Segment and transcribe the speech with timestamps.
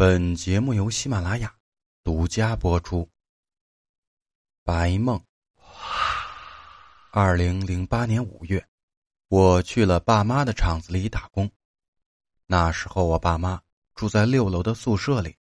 [0.00, 1.54] 本节目由喜马拉雅
[2.02, 3.06] 独家播出。
[4.64, 5.22] 白梦。
[7.12, 8.66] 二零零八年五月，
[9.28, 11.50] 我去了爸妈的厂子里打工。
[12.46, 13.60] 那时候我爸妈
[13.94, 15.36] 住在六楼的宿舍里，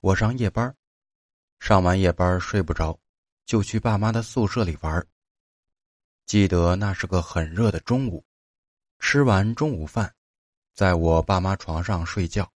[0.00, 0.74] 我上夜班，
[1.60, 2.98] 上完夜班睡不着，
[3.46, 5.06] 就去爸妈的宿舍里玩。
[6.26, 8.26] 记得那是个很热的中午，
[8.98, 10.12] 吃完中午饭，
[10.74, 12.52] 在我爸妈床上睡觉。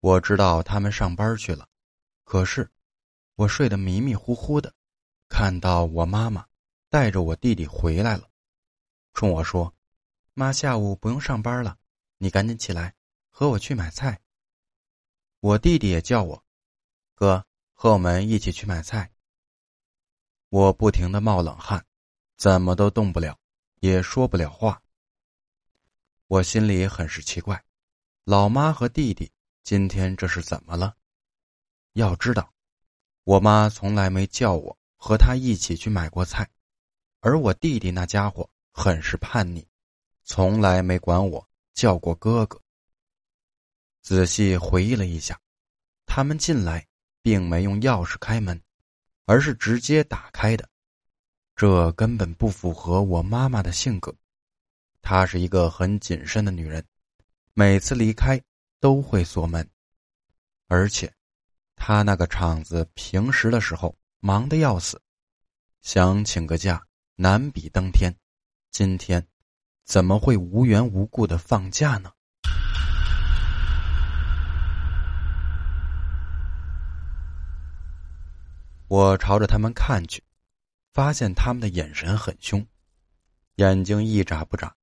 [0.00, 1.68] 我知道他们上班去了，
[2.24, 2.70] 可是
[3.34, 4.74] 我睡得迷迷糊糊的，
[5.28, 6.46] 看到我妈妈
[6.88, 8.30] 带着我弟弟回来了，
[9.12, 9.74] 冲我说
[10.32, 11.76] ：“妈，下午不用上班了，
[12.16, 12.94] 你赶紧起来
[13.28, 14.18] 和我去买菜。”
[15.40, 16.42] 我弟弟也叫我
[17.14, 19.12] ：“哥，和我们一起去买菜。”
[20.48, 21.84] 我不停的冒冷汗，
[22.36, 23.38] 怎么都动不了，
[23.80, 24.82] 也说不了话。
[26.26, 27.62] 我心里很是奇怪，
[28.24, 29.30] 老妈和弟弟。
[29.62, 30.96] 今天这是怎么了？
[31.92, 32.52] 要知道，
[33.24, 36.48] 我妈从来没叫我和她一起去买过菜，
[37.20, 39.66] 而我弟弟那家伙很是叛逆，
[40.24, 42.60] 从来没管我叫过哥哥。
[44.02, 45.38] 仔细回忆了一下，
[46.06, 46.86] 他们进来
[47.22, 48.60] 并没用钥匙开门，
[49.26, 50.68] 而是直接打开的，
[51.54, 54.12] 这根本不符合我妈妈的性格。
[55.02, 56.84] 她是一个很谨慎的女人，
[57.52, 58.42] 每次离开。
[58.80, 59.68] 都会锁门，
[60.66, 61.12] 而且
[61.76, 65.00] 他那个厂子平时的时候忙得要死，
[65.82, 66.82] 想请个假
[67.14, 68.10] 难比登天。
[68.70, 69.26] 今天
[69.84, 72.10] 怎么会无缘无故的放假呢？
[78.88, 80.24] 我朝着他们看去，
[80.94, 82.66] 发现他们的眼神很凶，
[83.56, 84.74] 眼睛一眨不眨，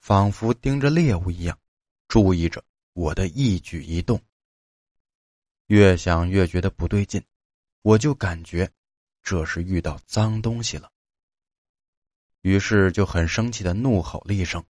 [0.00, 1.56] 仿佛盯着猎物一样，
[2.08, 2.64] 注意着。
[2.96, 4.18] 我的一举一动，
[5.66, 7.22] 越想越觉得不对劲，
[7.82, 8.72] 我就感觉
[9.22, 10.90] 这是遇到脏东西了。
[12.40, 14.64] 于是就很生气的怒吼了一声：“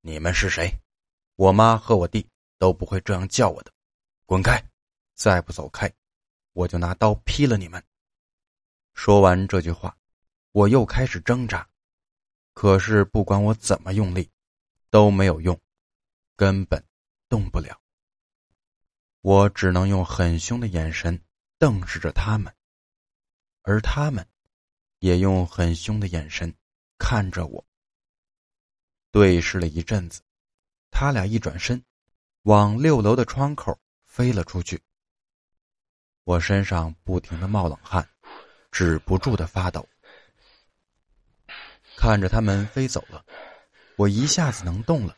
[0.00, 0.72] 你们是谁？
[1.34, 2.24] 我妈和我弟
[2.56, 3.72] 都不会这样叫我的，
[4.26, 4.64] 滚开！
[5.16, 5.92] 再不走开，
[6.52, 7.84] 我就拿刀劈了你们！”
[8.94, 9.98] 说完这句话，
[10.52, 11.68] 我又开始挣扎，
[12.54, 14.30] 可是不管我怎么用力，
[14.88, 15.60] 都没有用，
[16.36, 16.80] 根本。
[17.30, 17.80] 动不了，
[19.20, 21.18] 我只能用很凶的眼神
[21.58, 22.52] 瞪视着他们，
[23.62, 24.26] 而他们
[24.98, 26.52] 也用很凶的眼神
[26.98, 27.64] 看着我。
[29.12, 30.20] 对视了一阵子，
[30.90, 31.80] 他俩一转身，
[32.42, 34.82] 往六楼的窗口飞了出去。
[36.24, 38.08] 我身上不停的冒冷汗，
[38.72, 39.88] 止不住的发抖。
[41.96, 43.24] 看着他们飞走了，
[43.96, 45.16] 我一下子能动了。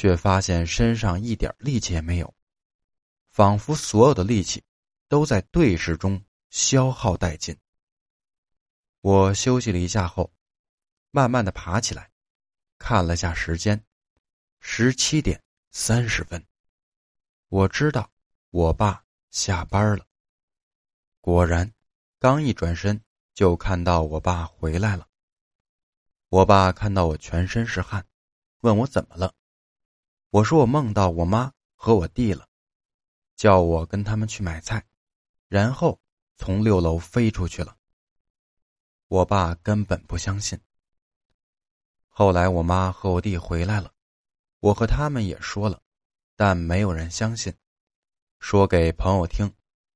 [0.00, 2.32] 却发现身上一点力气也没有，
[3.32, 4.62] 仿佛所有的力气
[5.08, 7.58] 都在对视中消耗殆尽。
[9.00, 10.32] 我休息了一下后，
[11.10, 12.12] 慢慢的爬起来，
[12.78, 13.84] 看了下时间，
[14.60, 15.42] 十七点
[15.72, 16.46] 三十分。
[17.48, 18.08] 我知道
[18.50, 20.06] 我爸下班了。
[21.20, 21.74] 果然，
[22.20, 23.02] 刚一转身
[23.34, 25.08] 就看到我爸回来了。
[26.28, 28.06] 我爸看到我全身是汗，
[28.60, 29.34] 问我怎么了。
[30.30, 32.46] 我说我梦到我妈和我弟了，
[33.34, 34.84] 叫我跟他们去买菜，
[35.48, 35.98] 然后
[36.36, 37.74] 从六楼飞出去了。
[39.06, 40.60] 我爸根本不相信。
[42.08, 43.90] 后来我妈和我弟回来了，
[44.60, 45.80] 我和他们也说了，
[46.36, 47.54] 但没有人相信，
[48.38, 49.50] 说给朋友听，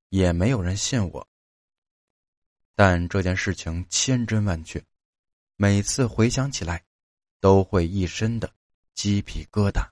[0.08, 1.28] 也没有人信我。
[2.74, 4.82] 但这件事情千真万确，
[5.56, 6.82] 每次回想起来，
[7.38, 8.50] 都会一身的
[8.94, 9.86] 鸡皮疙瘩。